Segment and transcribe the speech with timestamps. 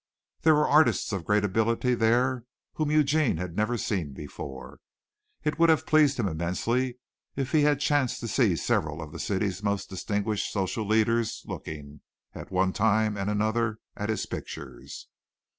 [0.41, 4.79] There were artists of great ability there whom Eugene had never seen before.
[5.43, 6.97] It would have pleased him immensely
[7.35, 12.01] if he had chanced to see several of the city's most distinguished social leaders looking,
[12.33, 15.07] at one time and another, at his pictures.